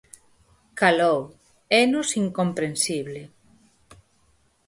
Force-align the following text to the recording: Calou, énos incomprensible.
Calou, 0.79 1.19
énos 1.83 2.07
incomprensible. 2.23 3.21